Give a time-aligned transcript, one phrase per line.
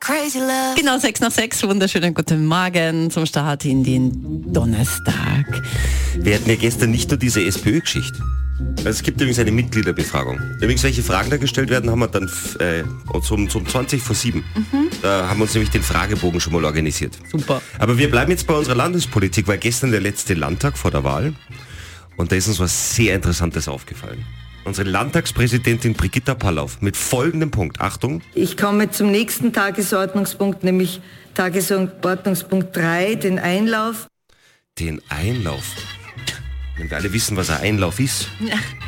[0.00, 0.74] crazy love.
[0.76, 1.62] Genau, sechs nach sechs.
[1.62, 5.62] Wunderschönen guten Morgen zum Start in den Donnerstag.
[6.16, 8.18] Wir hatten ja gestern nicht nur diese SPÖ-Geschichte.
[8.78, 10.38] Also es gibt übrigens eine Mitgliederbefragung.
[10.60, 12.30] Übrigens, welche Fragen da gestellt werden, haben wir dann
[12.60, 12.84] äh,
[13.22, 14.44] zum, zum 20 vor 7.
[15.02, 17.18] Da haben wir uns nämlich den Fragebogen schon mal organisiert.
[17.30, 17.60] Super.
[17.78, 21.34] Aber wir bleiben jetzt bei unserer Landespolitik, weil gestern der letzte Landtag vor der Wahl
[22.16, 24.24] und da ist uns was sehr Interessantes aufgefallen.
[24.64, 27.80] Unsere Landtagspräsidentin Brigitta Pallauf mit folgendem Punkt.
[27.80, 31.00] Achtung, Ich komme zum nächsten Tagesordnungspunkt, nämlich
[31.34, 34.06] Tagesordnungspunkt 3, den Einlauf.
[34.78, 35.64] den Einlauf.
[36.76, 38.28] Wenn wir alle wissen, was ein Einlauf ist,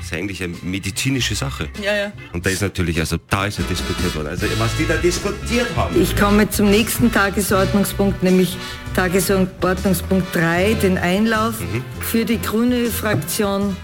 [0.02, 1.68] ist ja eigentlich eine medizinische Sache.
[1.80, 2.12] Ja, ja.
[2.32, 4.26] Und da ist natürlich, also da ist ja diskutiert worden.
[4.26, 6.00] Also was die da diskutiert haben.
[6.02, 8.56] Ich komme zum nächsten Tagesordnungspunkt, nämlich
[8.96, 11.54] Tagesordnungspunkt 3, den Einlauf.
[12.00, 13.76] Für die grüne Fraktion,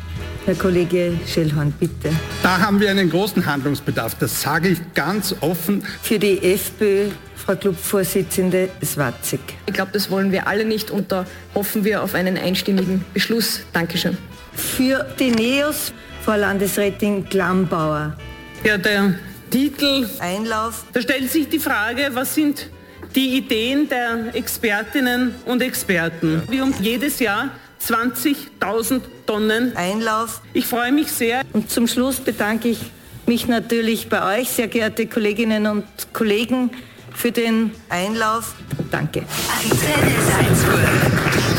[0.44, 2.10] Herr Kollege Schellhorn, bitte.
[2.42, 4.16] Da haben wir einen großen Handlungsbedarf.
[4.16, 5.84] Das sage ich ganz offen.
[6.02, 9.38] Für die FPÖ, Frau Clubvorsitzende Swatzig.
[9.66, 13.60] Ich glaube, das wollen wir alle nicht und da hoffen wir auf einen einstimmigen Beschluss.
[13.72, 14.18] Dankeschön.
[14.54, 15.92] Für die NEOS,
[16.24, 18.16] Frau Landesrätin Glambauer.
[18.64, 19.14] Ja, der
[19.48, 20.84] Titel, Einlauf.
[20.92, 22.68] da stellt sich die Frage, was sind
[23.14, 26.42] die Ideen der Expertinnen und Experten?
[26.48, 27.50] Wir um jedes Jahr
[27.86, 29.76] 20.000 Tonnen.
[29.76, 30.40] Einlauf.
[30.52, 31.42] Ich freue mich sehr.
[31.52, 32.78] Und zum Schluss bedanke ich
[33.26, 36.70] mich natürlich bei euch, sehr geehrte Kolleginnen und Kollegen,
[37.14, 38.54] für den Einlauf.
[38.90, 39.24] Danke.
[39.62, 41.51] Antenne Salzburg.